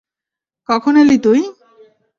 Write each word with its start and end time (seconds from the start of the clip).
কখন 0.69 0.93
এলি 1.01 1.17
তুই? 1.23 1.39